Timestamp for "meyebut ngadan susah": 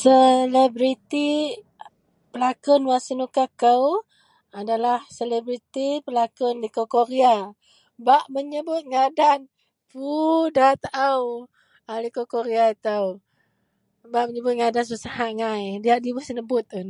14.28-15.14